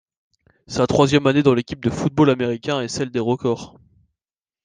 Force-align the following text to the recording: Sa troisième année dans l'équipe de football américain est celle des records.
Sa 0.65 0.87
troisième 0.87 1.27
année 1.27 1.43
dans 1.43 1.53
l'équipe 1.53 1.79
de 1.79 1.91
football 1.91 2.31
américain 2.31 2.81
est 2.81 2.87
celle 2.87 3.11
des 3.11 3.19
records. 3.19 3.77